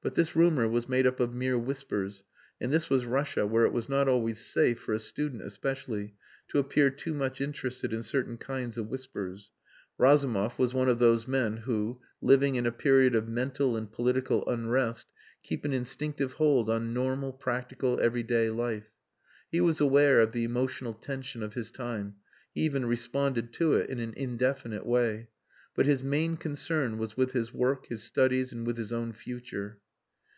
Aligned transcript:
But 0.00 0.14
this 0.14 0.36
rumour 0.36 0.68
was 0.68 0.88
made 0.88 1.08
up 1.08 1.18
of 1.18 1.34
mere 1.34 1.58
whispers, 1.58 2.22
and 2.60 2.72
this 2.72 2.88
was 2.88 3.04
Russia, 3.04 3.44
where 3.44 3.66
it 3.66 3.72
was 3.72 3.88
not 3.88 4.08
always 4.08 4.38
safe, 4.40 4.78
for 4.78 4.92
a 4.94 4.98
student 5.00 5.42
especially, 5.42 6.14
to 6.46 6.60
appear 6.60 6.88
too 6.88 7.12
much 7.12 7.40
interested 7.40 7.92
in 7.92 8.04
certain 8.04 8.36
kinds 8.38 8.78
of 8.78 8.86
whispers. 8.86 9.50
Razumov 9.98 10.56
was 10.56 10.72
one 10.72 10.88
of 10.88 11.00
those 11.00 11.26
men 11.26 11.56
who, 11.58 12.00
living 12.22 12.54
in 12.54 12.64
a 12.64 12.70
period 12.70 13.16
of 13.16 13.26
mental 13.28 13.76
and 13.76 13.90
political 13.90 14.48
unrest, 14.48 15.08
keep 15.42 15.64
an 15.64 15.72
instinctive 15.72 16.34
hold 16.34 16.70
on 16.70 16.94
normal, 16.94 17.32
practical, 17.32 17.98
everyday 18.00 18.50
life. 18.50 18.90
He 19.50 19.60
was 19.60 19.80
aware 19.80 20.20
of 20.20 20.30
the 20.30 20.44
emotional 20.44 20.94
tension 20.94 21.42
of 21.42 21.54
his 21.54 21.72
time; 21.72 22.14
he 22.54 22.60
even 22.60 22.86
responded 22.86 23.52
to 23.54 23.72
it 23.72 23.90
in 23.90 23.98
an 23.98 24.14
indefinite 24.16 24.86
way. 24.86 25.28
But 25.74 25.86
his 25.86 26.04
main 26.04 26.36
concern 26.36 26.98
was 26.98 27.16
with 27.16 27.32
his 27.32 27.52
work, 27.52 27.86
his 27.88 28.04
studies, 28.04 28.52
and 28.52 28.64
with 28.64 28.76
his 28.78 28.92
own 28.92 29.12
future. 29.12 29.80